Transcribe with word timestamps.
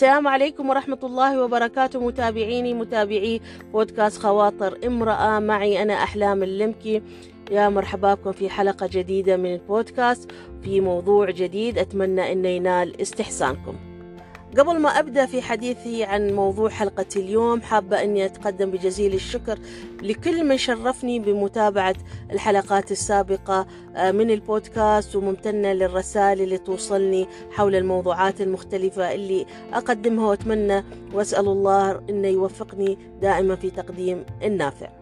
السلام 0.00 0.28
عليكم 0.28 0.68
ورحمة 0.70 0.98
الله 1.02 1.44
وبركاته 1.44 2.00
متابعيني 2.00 2.74
متابعي 2.74 3.40
بودكاست 3.72 4.22
خواطر 4.22 4.78
امرأة. 4.86 5.38
معي 5.38 5.82
أنا 5.82 5.94
أحلام 5.94 6.42
اللمكي. 6.42 7.02
يا 7.50 7.68
مرحبا 7.68 8.14
بكم 8.14 8.32
في 8.32 8.48
حلقة 8.48 8.88
جديدة 8.92 9.36
من 9.36 9.54
البودكاست. 9.54 10.30
في 10.62 10.80
موضوع 10.80 11.30
جديد 11.30 11.78
أتمنى 11.78 12.32
أن 12.32 12.44
ينال 12.44 13.00
استحسانكم. 13.00 13.89
قبل 14.58 14.78
ما 14.78 14.88
أبدأ 14.88 15.26
في 15.26 15.42
حديثي 15.42 16.04
عن 16.04 16.32
موضوع 16.32 16.68
حلقة 16.68 17.06
اليوم 17.16 17.62
حابة 17.62 18.02
أني 18.02 18.24
أتقدم 18.24 18.70
بجزيل 18.70 19.14
الشكر 19.14 19.58
لكل 20.02 20.44
من 20.44 20.58
شرفني 20.58 21.18
بمتابعة 21.18 21.94
الحلقات 22.32 22.92
السابقة 22.92 23.66
من 23.96 24.30
البودكاست 24.30 25.16
وممتنة 25.16 25.72
للرسائل 25.72 26.40
اللي 26.40 26.58
توصلني 26.58 27.26
حول 27.50 27.74
الموضوعات 27.74 28.40
المختلفة 28.40 29.14
اللي 29.14 29.46
أقدمها 29.72 30.26
وأتمنى 30.28 30.84
وأسأل 31.14 31.48
الله 31.48 32.00
أنه 32.10 32.28
يوفقني 32.28 32.98
دائما 33.22 33.56
في 33.56 33.70
تقديم 33.70 34.24
النافع. 34.42 34.99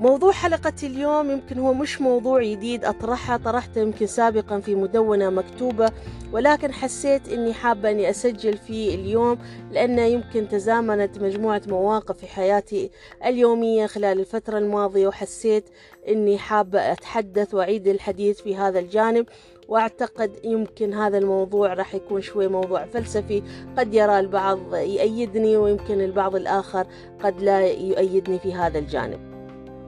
موضوع 0.00 0.32
حلقة 0.32 0.72
اليوم 0.82 1.30
يمكن 1.30 1.58
هو 1.58 1.74
مش 1.74 2.00
موضوع 2.00 2.42
جديد 2.42 2.84
أطرحها 2.84 3.36
طرحته 3.36 3.80
يمكن 3.80 4.06
سابقا 4.06 4.60
في 4.60 4.74
مدونة 4.74 5.30
مكتوبة 5.30 5.92
ولكن 6.32 6.72
حسيت 6.72 7.28
أني 7.28 7.52
حابة 7.52 7.90
أني 7.90 8.10
أسجل 8.10 8.56
فيه 8.56 8.94
اليوم 8.94 9.38
لأنه 9.70 10.02
يمكن 10.02 10.48
تزامنت 10.48 11.22
مجموعة 11.22 11.62
مواقف 11.66 12.18
في 12.18 12.26
حياتي 12.26 12.90
اليومية 13.24 13.86
خلال 13.86 14.20
الفترة 14.20 14.58
الماضية 14.58 15.08
وحسيت 15.08 15.64
أني 16.08 16.38
حابة 16.38 16.92
أتحدث 16.92 17.54
وأعيد 17.54 17.88
الحديث 17.88 18.40
في 18.40 18.56
هذا 18.56 18.78
الجانب 18.78 19.26
وأعتقد 19.68 20.30
يمكن 20.44 20.94
هذا 20.94 21.18
الموضوع 21.18 21.74
راح 21.74 21.94
يكون 21.94 22.20
شوي 22.20 22.48
موضوع 22.48 22.84
فلسفي 22.84 23.42
قد 23.78 23.94
يرى 23.94 24.20
البعض 24.20 24.74
يأيدني 24.74 25.56
ويمكن 25.56 26.00
البعض 26.00 26.36
الآخر 26.36 26.86
قد 27.24 27.42
لا 27.42 27.66
يؤيدني 27.66 28.38
في 28.38 28.54
هذا 28.54 28.78
الجانب. 28.78 29.27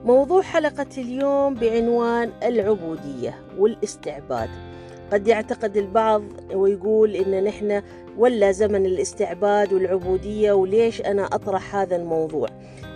موضوع 0.05 0.41
حلقة 0.41 0.85
اليوم 0.97 1.53
بعنوان 1.53 2.31
العبودية 2.43 3.35
والاستعباد. 3.57 4.49
قد 5.13 5.27
يعتقد 5.27 5.77
البعض 5.77 6.23
ويقول 6.53 7.15
إن 7.15 7.43
نحن 7.43 7.81
ولا 8.17 8.51
زمن 8.51 8.85
الاستعباد 8.85 9.73
والعبودية 9.73 10.51
وليش 10.51 11.01
أنا 11.01 11.25
أطرح 11.25 11.75
هذا 11.75 11.95
الموضوع. 11.95 12.47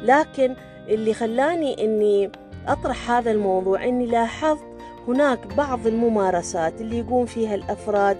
لكن 0.03 0.55
اللي 0.87 1.13
خلاني 1.13 1.85
إني 1.85 2.31
أطرح 2.67 3.11
هذا 3.11 3.31
الموضوع 3.31 3.83
إني 3.83 4.05
لاحظت 4.05 4.65
هناك 5.07 5.55
بعض 5.55 5.87
الممارسات 5.87 6.81
اللي 6.81 6.97
يقوم 6.99 7.25
فيها 7.25 7.55
الأفراد. 7.55 8.17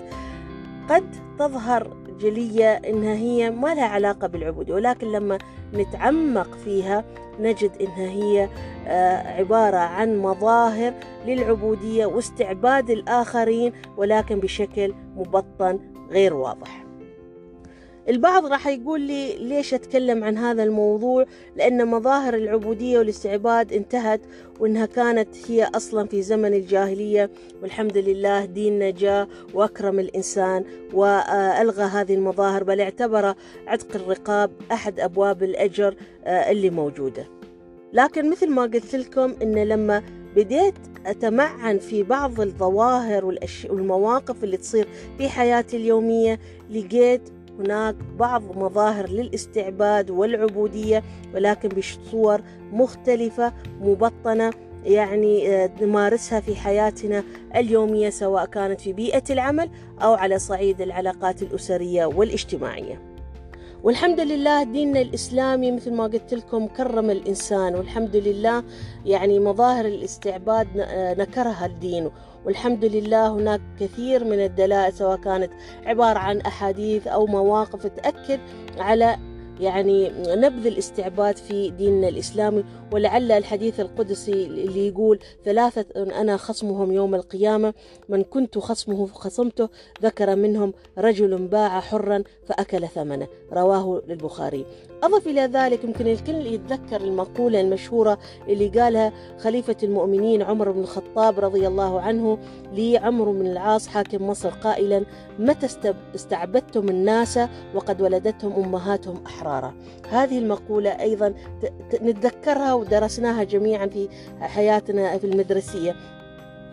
قد 0.89 1.15
تظهر 1.39 2.04
جلية 2.19 2.73
إنها 2.73 3.13
هي 3.13 3.49
ما 3.51 3.73
لها 3.75 3.87
علاقة 3.87 4.27
بالعبودية 4.27 4.73
ولكن 4.73 5.11
لما 5.11 5.37
نتعمق 5.73 6.57
فيها 6.65 7.03
نجد 7.39 7.71
إنها 7.81 8.09
هي 8.09 8.49
عبارة 9.39 9.77
عن 9.77 10.17
مظاهر 10.17 10.93
للعبودية 11.25 12.05
واستعباد 12.05 12.89
الآخرين 12.89 13.73
ولكن 13.97 14.39
بشكل 14.39 14.93
مبطن 15.15 15.79
غير 16.09 16.33
واضح. 16.33 16.84
البعض 18.09 18.45
راح 18.45 18.67
يقول 18.67 19.01
لي 19.01 19.37
ليش 19.37 19.73
أتكلم 19.73 20.23
عن 20.23 20.37
هذا 20.37 20.63
الموضوع؟ 20.63 21.25
لأن 21.55 21.87
مظاهر 21.87 22.33
العبودية 22.33 22.97
والاستعباد 22.99 23.73
انتهت 23.73 24.21
وإنها 24.59 24.85
كانت 24.85 25.27
هي 25.47 25.63
أصلا 25.63 26.07
في 26.07 26.21
زمن 26.21 26.53
الجاهلية. 26.53 27.29
والحمد 27.61 27.97
لله 27.97 28.45
ديننا 28.45 28.89
جاء 28.89 29.27
وأكرم 29.53 29.99
الإنسان 29.99 30.63
وألغى 30.93 31.83
هذه 31.83 32.13
المظاهر 32.13 32.63
بل 32.63 32.81
اعتبر 32.81 33.35
عتق 33.67 33.95
الرقاب 33.95 34.51
أحد 34.71 34.99
أبواب 34.99 35.43
الأجر 35.43 35.95
اللي 36.27 36.69
موجودة. 36.69 37.27
لكن 37.93 38.29
مثل 38.29 38.49
ما 38.49 38.61
قلت 38.61 38.95
لكم 38.95 39.35
إن 39.41 39.55
لما 39.55 40.03
بديت 40.35 40.75
أتمعن 41.05 41.77
في 41.77 42.03
بعض 42.03 42.41
الظواهر 42.41 43.25
والمواقف 43.69 44.43
اللي 44.43 44.57
تصير 44.57 44.87
في 45.17 45.29
حياتي 45.29 45.77
اليومية 45.77 46.39
لقيت 46.71 47.21
هناك 47.59 47.95
بعض 48.19 48.57
مظاهر 48.57 49.09
للاستعباد 49.09 50.09
والعبودية 50.09 51.03
ولكن 51.35 51.69
بصور 51.69 52.41
مختلفة 52.71 53.53
مبطنة 53.81 54.51
يعني 54.85 55.67
نمارسها 55.81 56.39
في 56.39 56.55
حياتنا 56.55 57.23
اليومية 57.55 58.09
سواء 58.09 58.45
كانت 58.45 58.81
في 58.81 58.93
بيئة 58.93 59.23
العمل 59.29 59.69
أو 60.01 60.13
على 60.13 60.39
صعيد 60.39 60.81
العلاقات 60.81 61.41
الأسرية 61.41 62.05
والاجتماعية. 62.05 63.14
والحمد 63.85 64.19
لله 64.19 64.63
ديننا 64.63 65.01
الإسلامي 65.01 65.71
مثل 65.71 65.93
ما 65.93 66.03
قلت 66.03 66.33
لكم 66.33 66.67
كرم 66.67 67.09
الإنسان 67.09 67.75
والحمد 67.75 68.15
لله 68.15 68.63
يعني 69.05 69.39
مظاهر 69.39 69.85
الاستعباد 69.85 70.67
نكرها 71.17 71.65
الدين. 71.65 72.11
والحمد 72.45 72.85
لله 72.85 73.27
هناك 73.27 73.61
كثير 73.79 74.23
من 74.23 74.39
الدلائل 74.39 74.93
سواء 74.93 75.17
كانت 75.17 75.51
عبارة 75.85 76.19
عن 76.19 76.41
أحاديث 76.41 77.07
أو 77.07 77.25
مواقف 77.25 77.87
تأكد 77.87 78.39
على 78.77 79.17
يعني 79.59 80.11
نبذ 80.27 80.67
الاستعباد 80.67 81.37
في 81.37 81.69
ديننا 81.69 82.07
الإسلامي 82.07 82.63
ولعل 82.93 83.31
الحديث 83.31 83.79
القدسي 83.79 84.45
اللي 84.45 84.87
يقول 84.87 85.19
ثلاثة 85.45 85.85
أنا 86.21 86.37
خصمهم 86.37 86.91
يوم 86.91 87.15
القيامة 87.15 87.73
من 88.09 88.23
كنت 88.23 88.57
خصمه 88.57 89.07
خصمته 89.07 89.69
ذكر 90.03 90.35
منهم 90.35 90.73
رجل 90.97 91.47
باع 91.47 91.79
حرا 91.79 92.23
فأكل 92.47 92.87
ثمنه. 92.87 93.27
رواه 93.53 94.01
البخاري 94.09 94.65
أضف 95.03 95.27
إلى 95.27 95.41
ذلك 95.41 95.83
يمكن 95.83 96.07
الكل 96.07 96.33
يتذكر 96.33 97.01
المقولة 97.01 97.61
المشهورة 97.61 98.19
اللي 98.47 98.67
قالها 98.67 99.13
خليفة 99.39 99.75
المؤمنين 99.83 100.41
عمر 100.41 100.71
بن 100.71 100.79
الخطاب 100.81 101.39
رضي 101.39 101.67
الله 101.67 102.01
عنه 102.01 102.37
لعمرو 102.73 103.33
بن 103.33 103.47
العاص 103.47 103.87
حاكم 103.87 104.27
مصر 104.27 104.49
قائلا 104.49 105.05
متى 105.39 105.93
استعبدتم 106.15 106.89
الناس 106.89 107.39
وقد 107.75 108.01
ولدتهم 108.01 108.63
أمهاتهم 108.63 109.23
أحرارا 109.45 109.73
هذه 110.09 110.39
المقولة 110.39 110.89
أيضا 110.89 111.33
نتذكرها 112.01 112.73
ودرسناها 112.73 113.43
جميعا 113.43 113.87
في 113.87 114.09
حياتنا 114.39 115.17
في 115.17 115.27
المدرسية 115.27 115.95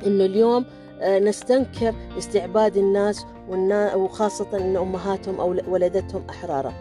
إنه 0.06 0.24
اليوم 0.24 0.64
نستنكر 1.02 1.94
استعباد 2.18 2.76
الناس 2.76 3.26
وخاصة 3.94 4.46
أن 4.54 4.76
أمهاتهم 4.76 5.40
أو 5.40 5.56
ولدتهم 5.68 6.24
أحرارا 6.30 6.72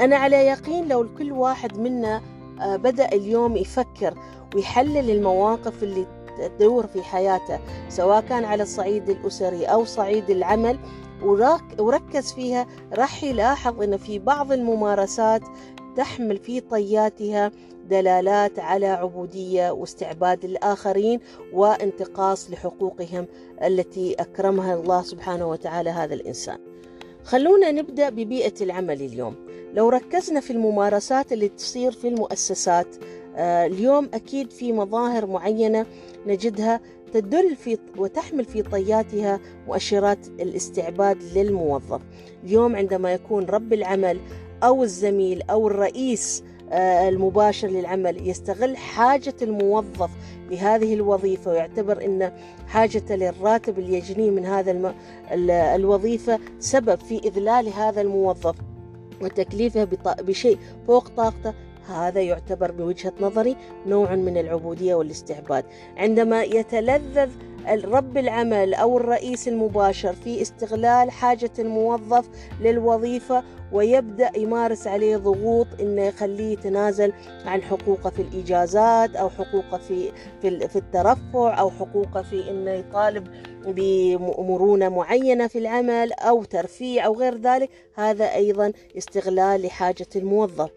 أنا 0.00 0.16
على 0.16 0.36
يقين 0.36 0.88
لو 0.88 1.08
كل 1.18 1.32
واحد 1.32 1.78
منا 1.78 2.22
بدأ 2.60 3.12
اليوم 3.12 3.56
يفكر 3.56 4.14
ويحلل 4.54 5.10
المواقف 5.10 5.82
اللي 5.82 6.06
تدور 6.38 6.86
في 6.86 7.02
حياته 7.02 7.58
سواء 7.88 8.20
كان 8.20 8.44
على 8.44 8.62
الصعيد 8.62 9.10
الأسري 9.10 9.64
أو 9.64 9.84
صعيد 9.84 10.30
العمل. 10.30 10.78
وركز 11.78 12.32
فيها 12.32 12.66
راح 12.92 13.24
يلاحظ 13.24 13.82
أن 13.82 13.96
في 13.96 14.18
بعض 14.18 14.52
الممارسات 14.52 15.42
تحمل 15.96 16.38
في 16.38 16.60
طياتها 16.60 17.50
دلالات 17.88 18.58
على 18.58 18.86
عبودية 18.86 19.70
واستعباد 19.70 20.44
الآخرين 20.44 21.20
وانتقاص 21.52 22.50
لحقوقهم 22.50 23.26
التي 23.64 24.14
أكرمها 24.14 24.74
الله 24.74 25.02
سبحانه 25.02 25.46
وتعالى 25.50 25.90
هذا 25.90 26.14
الإنسان. 26.14 26.58
خلونا 27.24 27.70
نبدأ 27.70 28.08
ببيئة 28.08 28.54
العمل 28.60 29.02
اليوم. 29.02 29.34
لو 29.74 29.88
ركزنا 29.88 30.40
في 30.40 30.52
الممارسات 30.52 31.32
اللي 31.32 31.48
تصير 31.48 31.92
في 31.92 32.08
المؤسسات 32.08 32.96
اليوم 33.38 34.08
أكيد 34.14 34.50
في 34.50 34.72
مظاهر 34.72 35.26
معينة 35.26 35.86
نجدها 36.26 36.80
تدل 37.12 37.56
في 37.56 37.78
وتحمل 37.98 38.44
في 38.44 38.62
طياتها 38.62 39.40
مؤشرات 39.66 40.26
الاستعباد 40.28 41.22
للموظف. 41.34 42.00
اليوم 42.44 42.76
عندما 42.76 43.12
يكون 43.12 43.44
رب 43.44 43.72
العمل 43.72 44.20
أو 44.62 44.82
الزميل 44.82 45.42
أو 45.42 45.68
الرئيس 45.68 46.44
المباشر 46.72 47.68
للعمل 47.68 48.28
يستغل 48.28 48.76
حاجة 48.76 49.34
الموظف 49.42 50.10
لهذه 50.50 50.94
الوظيفة 50.94 51.50
ويعتبر 51.50 52.04
أن 52.04 52.32
حاجة 52.66 53.02
للراتب 53.10 53.78
اللي 53.78 53.94
يجنيه 53.96 54.30
من 54.30 54.46
هذا 54.46 54.94
الوظيفة 55.76 56.38
سبب 56.58 57.00
في 57.00 57.18
إذلال 57.18 57.68
هذا 57.68 58.00
الموظف 58.00 58.54
وتكليفه 59.22 59.84
بشيء 60.04 60.58
فوق 60.86 61.08
طاقته 61.08 61.54
هذا 61.90 62.20
يعتبر 62.20 62.70
بوجهة 62.70 63.12
نظري 63.20 63.56
نوع 63.86 64.14
من 64.14 64.36
العبودية 64.36 64.94
والاستعباد. 64.94 65.64
عندما 65.96 66.42
يتلذذ 66.42 67.30
رب 67.68 68.18
العمل 68.18 68.74
أو 68.74 68.96
الرئيس 68.96 69.48
المباشر 69.48 70.12
في 70.12 70.42
استغلال 70.42 71.10
حاجة 71.10 71.50
الموظف 71.58 72.28
للوظيفة 72.60 73.42
ويبدأ 73.72 74.30
يمارس 74.36 74.86
عليه 74.86 75.16
ضغوط 75.16 75.66
إنه 75.80 76.02
يخليه 76.02 76.52
يتنازل 76.52 77.12
عن 77.44 77.62
حقوقه 77.62 78.10
في 78.10 78.22
الإجازات 78.22 79.16
أو 79.16 79.30
حقوقه 79.30 79.78
في 79.78 80.12
في 80.42 80.68
في 80.68 80.76
الترفع 80.76 81.60
أو 81.60 81.70
حقوقه 81.70 82.22
في 82.22 82.50
إنه 82.50 82.70
يطالب 82.70 83.28
بمرونة 83.66 84.88
معينة 84.88 85.46
في 85.46 85.58
العمل 85.58 86.12
أو 86.12 86.44
ترفيع 86.44 87.06
أو 87.06 87.14
غير 87.14 87.38
ذلك. 87.38 87.70
هذا 87.94 88.34
أيضا 88.34 88.72
استغلال 88.98 89.62
لحاجة 89.62 90.06
الموظف. 90.16 90.70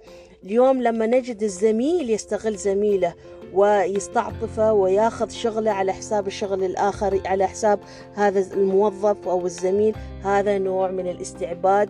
اليوم 0.44 0.82
لما 0.82 1.06
نجد 1.06 1.44
الزميل 1.44 2.10
يستغل 2.10 2.56
زميله 2.56 3.14
ويستعطفه 3.54 4.74
وياخذ 4.74 5.30
شغله 5.30 5.72
على 5.72 5.94
حساب 5.94 6.28
الشغل 6.28 6.64
الآخر 6.64 7.22
على 7.26 7.48
حساب 7.48 7.80
هذا 8.16 8.54
الموظف 8.54 9.28
أو 9.28 9.46
الزميل 9.46 9.96
هذا 10.24 10.58
نوع 10.58 10.92
من 10.92 11.08
الاستعباد. 11.08 11.90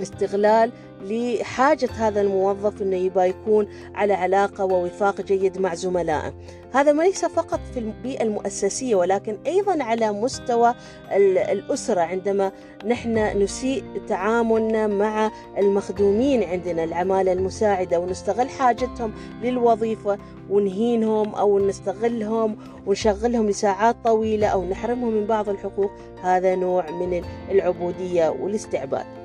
واستغلال 0.00 0.72
لحاجة 1.04 1.88
هذا 1.96 2.20
الموظف 2.20 2.82
أنه 2.82 2.96
يبقى 2.96 3.28
يكون 3.28 3.68
على 3.94 4.14
علاقة 4.14 4.64
ووفاق 4.64 5.20
جيد 5.20 5.58
مع 5.58 5.74
زملائه. 5.74 6.34
هذا 6.72 6.92
ما 6.92 7.02
ليس 7.02 7.24
فقط 7.24 7.60
في 7.74 7.78
البيئة 7.80 8.22
المؤسسية 8.22 8.94
ولكن 8.94 9.38
أيضا 9.46 9.82
على 9.82 10.12
مستوى 10.12 10.74
الأسرة 11.12 12.00
عندما 12.00 12.52
نحن 12.86 13.42
نسيء 13.42 13.84
تعاملنا 14.08 14.86
مع 14.86 15.30
المخدومين 15.58 16.42
عندنا 16.42 16.84
العمالة 16.84 17.32
المساعدة 17.32 18.00
ونستغل 18.00 18.48
حاجتهم 18.48 19.12
للوظيفة 19.42 20.18
ونهينهم 20.50 21.34
أو 21.34 21.58
نستغلهم 21.68 22.56
ونشغلهم 22.86 23.48
لساعات 23.48 23.96
طويلة 24.04 24.46
أو 24.46 24.64
نحرمهم 24.64 25.12
من 25.12 25.26
بعض 25.26 25.48
الحقوق. 25.48 25.90
هذا 26.22 26.54
نوع 26.54 26.90
من 26.90 27.22
العبودية 27.50 28.28
والاستعباد. 28.28 29.19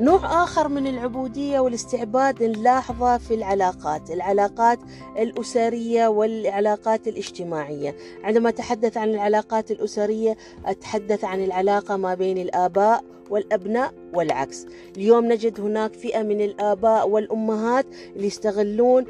نوع 0.00 0.44
آخر 0.44 0.68
من 0.68 0.86
العبودية 0.86 1.60
والاستعباد 1.60 2.42
نلاحظه 2.42 3.18
في 3.18 3.34
العلاقات 3.34 4.10
العلاقات 4.10 4.78
الأسرية 5.18 6.08
والعلاقات 6.08 7.08
الاجتماعية. 7.08 7.96
عندما 8.24 8.48
أتحدث 8.48 8.96
عن 8.96 9.10
العلاقات 9.10 9.70
الأسرية 9.70 10.36
أتحدث 10.66 11.24
عن 11.24 11.44
العلاقة 11.44 11.96
ما 11.96 12.14
بين 12.14 12.38
الآباء 12.38 13.04
والأبناء 13.30 13.94
والعكس. 14.14 14.66
اليوم 14.96 15.32
نجد 15.32 15.60
هناك 15.60 15.94
فئة 15.94 16.22
من 16.22 16.40
الآباء 16.40 17.08
والأمهات 17.08 17.86
اللي 18.16 18.26
يستغلون 18.26 19.04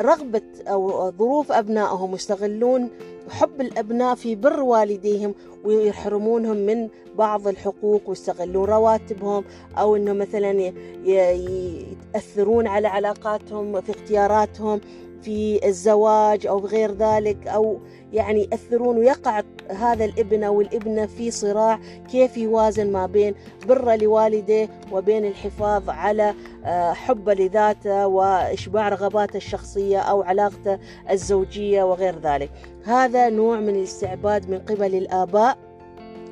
رغبة 0.00 0.42
أو 0.68 1.10
ظروف 1.10 1.52
أبنائهم 1.52 2.14
يستغلون 2.14 2.90
حب 3.30 3.60
الأبناء 3.60 4.14
في 4.14 4.34
بر 4.34 4.60
والديهم 4.60 5.34
ويحرمونهم 5.64 6.56
من 6.56 6.88
بعض 7.18 7.48
الحقوق 7.48 8.02
ويستغلون 8.08 8.68
رواتبهم 8.68 9.44
أو 9.78 9.96
أنه 9.96 10.12
مثلا 10.12 10.72
يتأثرون 11.04 12.66
على 12.66 12.88
علاقاتهم 12.88 13.80
في 13.80 13.90
اختياراتهم. 13.90 14.80
في 15.24 15.68
الزواج 15.68 16.46
أو 16.46 16.58
غير 16.58 16.92
ذلك 16.92 17.46
أو 17.46 17.80
يعني 18.12 18.48
يأثرون 18.52 18.98
ويقع 18.98 19.42
هذا 19.70 20.04
الابن 20.04 20.44
أو 20.44 20.60
الابنة 20.60 21.06
في 21.06 21.30
صراع 21.30 21.80
كيف 22.10 22.36
يوازن 22.36 22.92
ما 22.92 23.06
بين 23.06 23.34
بره 23.68 23.96
لوالديه 23.96 24.68
وبين 24.92 25.24
الحفاظ 25.24 25.90
على 25.90 26.34
آه، 26.64 26.92
حبه 26.92 27.34
لذاته 27.34 28.06
وإشباع 28.06 28.88
رغباته 28.88 29.36
الشخصية 29.36 29.98
أو 29.98 30.22
علاقته 30.22 30.78
الزوجية 31.10 31.82
وغير 31.82 32.18
ذلك. 32.18 32.50
هذا 32.84 33.28
نوع 33.28 33.60
من 33.60 33.76
الاستعباد 33.76 34.50
من 34.50 34.58
قبل 34.58 34.94
الآباء 34.94 35.58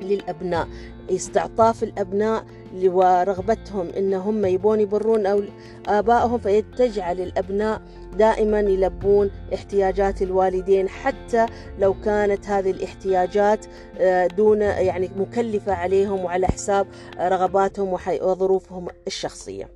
للأبناء. 0.01 0.67
استعطاف 1.09 1.83
الأبناء 1.83 2.45
ورغبتهم 2.83 3.89
إن 3.97 4.13
هم 4.13 4.45
يبون 4.45 4.79
يبرون 4.79 5.25
أو 5.25 5.43
آبائهم 5.87 6.37
فتجعل 6.37 7.19
الأبناء 7.19 7.81
دائما 8.17 8.59
يلبون 8.59 9.31
احتياجات 9.53 10.21
الوالدين 10.21 10.89
حتى 10.89 11.45
لو 11.79 12.01
كانت 12.01 12.47
هذه 12.47 12.71
الاحتياجات 12.71 13.65
آه، 13.97 14.27
دون 14.27 14.61
يعني 14.61 15.09
مكلفة 15.17 15.73
عليهم 15.73 16.25
وعلى 16.25 16.47
حساب 16.47 16.87
رغباتهم 17.19 17.93
وظروفهم 18.21 18.87
الشخصية. 19.07 19.69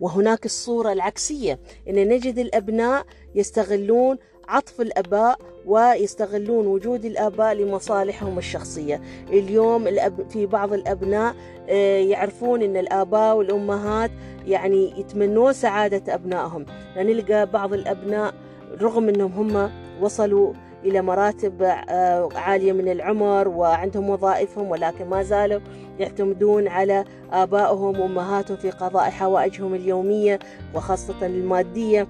وهناك 0.00 0.44
الصورة 0.46 0.92
العكسية 0.92 1.60
أن 1.88 2.08
نجد 2.08 2.38
الأبناء 2.38 3.06
يستغلون 3.34 4.16
عطف 4.50 4.80
الآباء 4.80 5.38
ويستغلون 5.66 6.66
وجود 6.66 7.04
الآباء 7.04 7.54
لمصالحهم 7.54 8.38
الشخصية. 8.38 9.00
اليوم 9.28 9.88
الأب 9.88 10.30
في 10.30 10.46
بعض 10.46 10.72
الأبناء 10.72 11.34
آه، 11.68 11.98
يعرفون 11.98 12.62
إن 12.62 12.76
الآباء 12.76 13.36
والأمهات 13.36 14.10
يعني 14.46 15.00
يتمنون 15.00 15.52
سعادة 15.52 16.14
أبنائهم. 16.14 16.66
نلقى 16.96 17.46
بعض 17.46 17.72
الأبناء 17.72 18.34
رغم 18.80 19.08
إنهم 19.08 19.32
هم 19.32 19.70
وصلوا 20.00 20.52
إلى 20.84 21.02
مراتب 21.02 21.62
آه، 21.62 22.28
عالية 22.34 22.72
من 22.72 22.88
العمر 22.88 23.48
وعندهم 23.48 24.10
وظائفهم 24.10 24.70
ولكن 24.70 25.06
ما 25.06 25.22
زالوا 25.22 25.60
يعتمدون 25.98 26.68
على 26.68 27.04
آبائهم 27.32 28.00
وأمهاتهم 28.00 28.56
في 28.56 28.70
قضاء 28.70 29.10
حوائجهم 29.10 29.74
اليومية 29.74 30.38
وخاصة 30.74 31.26
المادية. 31.26 32.08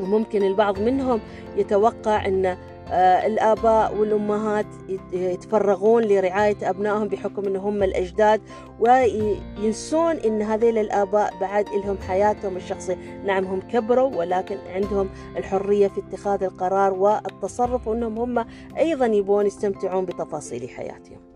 وممكن 0.00 0.42
البعض 0.42 0.78
منهم 0.78 1.20
يتوقع 1.56 2.26
أن 2.26 2.56
آه، 2.90 3.26
الآباء 3.26 3.94
والأمهات 3.94 4.66
يتفرغون 5.12 6.04
لرعاية 6.04 6.70
أبنائهم 6.70 7.08
بحكم 7.08 7.46
أن 7.46 7.56
هم 7.56 7.82
الأجداد 7.82 8.40
وينسون 8.80 10.16
أن 10.16 10.42
هذيل 10.42 10.78
الآباء 10.78 11.34
بعد 11.40 11.66
لهم 11.68 11.98
حياتهم 12.08 12.56
الشخصية. 12.56 13.22
نعم 13.24 13.44
هم 13.44 13.60
كبروا 13.60 14.16
ولكن 14.16 14.56
عندهم 14.74 15.08
الحرية 15.36 15.88
في 15.88 16.00
اتخاذ 16.00 16.42
القرار 16.42 16.92
والتصرف 16.94 17.88
وأنهم 17.88 18.18
هم 18.18 18.46
أيضا 18.78 19.06
يبون 19.06 19.46
يستمتعون 19.46 20.04
بتفاصيل 20.04 20.68
حياتهم. 20.68 21.27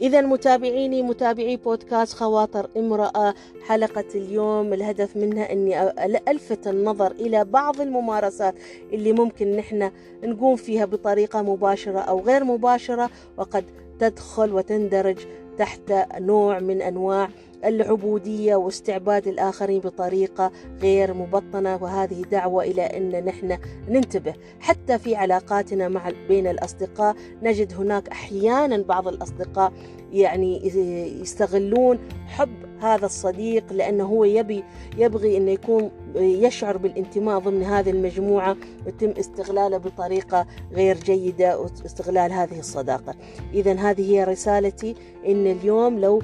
إذا 0.00 0.20
متابعيني 0.20 1.02
متابعي 1.02 1.56
بودكاست 1.56 2.12
خواطر 2.12 2.70
امرأة. 2.76 3.34
حلقة 3.66 4.04
اليوم 4.14 4.72
الهدف 4.72 5.16
منها 5.16 5.52
أني 5.52 5.90
ألفت 6.28 6.66
النظر 6.66 7.10
إلى 7.12 7.44
بعض 7.44 7.80
الممارسات 7.80 8.54
اللي 8.92 9.12
ممكن 9.12 9.56
نحن 9.56 9.90
نقوم 10.24 10.56
فيها 10.56 10.84
بطريقة 10.84 11.42
مباشرة 11.42 11.98
أو 11.98 12.20
غير 12.20 12.44
مباشرة 12.44 13.10
وقد 13.36 13.64
تدخل 13.98 14.54
وتندرج 14.54 15.18
تحت 15.58 15.92
نوع 16.18 16.58
من 16.58 16.82
أنواع 16.82 17.28
العبودية 17.64 18.56
واستعباد 18.56 19.26
الآخرين 19.26 19.80
بطريقة 19.80 20.52
غير 20.82 21.14
مبطنة 21.14 21.78
وهذه 21.82 22.22
دعوة 22.22 22.64
إلى 22.64 22.82
أن 22.82 23.24
نحن 23.24 23.58
ننتبه. 23.88 24.34
حتى 24.60 24.98
في 24.98 25.16
علاقاتنا 25.16 25.88
مع 25.88 26.10
بين 26.28 26.46
الأصدقاء 26.46 27.16
نجد 27.42 27.74
هناك 27.74 28.08
أحيانا 28.08 28.82
بعض 28.82 29.08
الأصدقاء 29.08 29.72
يعني 30.12 30.66
يستغلون 31.20 31.98
حب 32.26 32.70
هذا 32.80 33.06
الصديق 33.06 33.72
لأنه 33.72 34.04
هو 34.04 34.24
يبي 34.24 34.64
يبغي 34.98 35.36
أنه 35.36 35.50
يكون 35.50 35.90
يشعر 36.16 36.76
بالانتماء 36.76 37.38
ضمن 37.38 37.62
هذه 37.62 37.90
المجموعة 37.90 38.56
ويتم 38.86 39.10
استغلاله 39.10 39.76
بطريقة 39.76 40.46
غير 40.72 40.96
جيدة 40.96 41.60
واستغلال 41.60 42.32
هذه 42.32 42.58
الصداقة. 42.58 43.14
إذا 43.54 43.72
هذه 43.72 44.12
هي 44.12 44.24
رسالتي 44.24 44.94
أن 45.26 45.46
اليوم 45.46 45.98
لو 45.98 46.22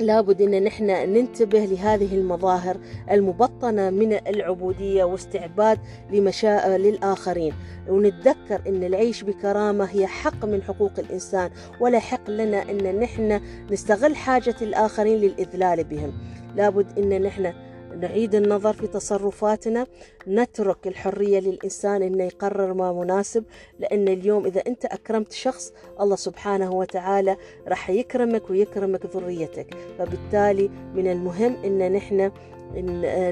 لابد 0.00 0.42
إن 0.42 0.64
نحن 0.64 0.86
ننتبه 0.86 1.64
لهذه 1.64 2.14
المظاهر 2.14 2.76
المبطنة 3.10 3.90
من 3.90 4.12
العبودية 4.12 5.04
واستعباد 5.04 5.78
لمشاء 6.12 6.76
للآخرين. 6.76 7.52
ونتذكر 7.88 8.62
إن 8.66 8.84
العيش 8.84 9.22
بكرامة 9.22 9.84
هي 9.84 10.06
حق 10.06 10.44
من 10.44 10.62
حقوق 10.62 10.92
الإنسان 10.98 11.50
ولا 11.80 11.98
حق 11.98 12.30
لنا 12.30 12.62
إن 12.70 13.00
نحن 13.00 13.40
نستغل 13.70 14.16
حاجة 14.16 14.56
الآخرين 14.62 15.18
للإذلال 15.18 15.84
بهم. 15.84 16.12
لابد 16.56 16.98
إن 16.98 17.22
نحن 17.22 17.52
نعيد 18.00 18.34
النظر 18.34 18.72
في 18.72 18.86
تصرفاتنا 18.86 19.86
نترك 20.28 20.86
الحرية 20.86 21.40
للإنسان 21.40 22.02
أنه 22.02 22.24
يقرر 22.24 22.72
ما 22.74 22.92
مناسب 22.92 23.44
لأن 23.78 24.08
اليوم 24.08 24.46
إذا 24.46 24.62
أنت 24.66 24.84
أكرمت 24.84 25.32
شخص 25.32 25.72
الله 26.00 26.16
سبحانه 26.16 26.72
وتعالى 26.72 27.36
راح 27.68 27.90
يكرمك 27.90 28.50
ويكرمك 28.50 29.06
ذريتك. 29.06 29.74
فبالتالي 29.98 30.68
من 30.94 31.06
المهم 31.12 31.56
أن 31.64 31.92
نحن 31.92 32.30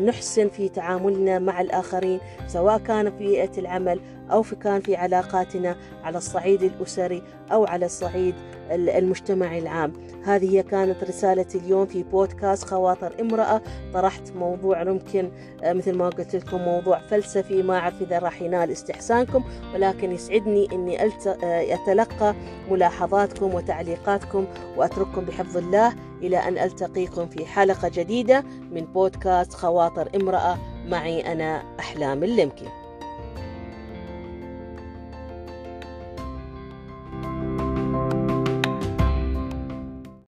نحسن 0.06 0.48
في 0.48 0.68
تعاملنا 0.68 1.38
مع 1.38 1.60
الآخرين 1.60 2.20
سواء 2.46 2.78
كان 2.78 3.10
في 3.10 3.18
بيئة 3.18 3.58
العمل 3.58 4.00
أو 4.30 4.42
في 4.42 4.56
كان 4.56 4.80
في 4.80 4.96
علاقاتنا 4.96 5.76
على 6.04 6.18
الصعيد 6.18 6.62
الأسري 6.62 7.22
أو 7.52 7.64
على 7.64 7.86
الصعيد 7.86 8.34
المجتمعي 8.70 9.58
العام. 9.58 9.92
هذه 10.24 10.56
هي 10.56 10.62
كانت 10.62 11.04
رسالتي 11.04 11.58
اليوم 11.58 11.86
في 11.86 12.02
بودكاست 12.02 12.64
خواطر 12.64 13.12
امرأة. 13.20 13.62
طرحت 13.94 14.32
موضوع 14.36 14.84
ممكن 14.84 15.30
آه، 15.62 15.72
مثل 15.72 15.96
ما 15.96 16.08
قلت 16.08 16.36
لكم 16.36 16.56
موضوع 16.56 16.98
فلسفي 16.98 17.62
ما 17.62 17.78
أعرف 17.78 18.02
إذا 18.02 18.18
راح 18.18 18.42
ينال 18.42 18.70
استحسانكم 18.70 19.44
ولكن 19.74 20.12
يسعدني 20.12 20.68
أني 20.72 21.02
آه، 21.02 21.74
أتلقى 21.74 22.34
ملاحظاتكم 22.70 23.54
وتعليقاتكم 23.54 24.46
وأترككم 24.76 25.24
بحفظ 25.24 25.56
الله. 25.56 25.94
إلى 26.22 26.36
أن 26.36 26.58
ألتقيكم 26.58 27.28
في 27.28 27.46
حلقة 27.46 27.88
جديدة 27.94 28.40
من 28.70 28.84
بودكاست 28.84 29.52
خواطر 29.52 30.08
امرأة. 30.16 30.58
معي 30.86 31.32
أنا 31.32 31.62
أحلام 31.80 32.24
اللمكي. 32.24 32.81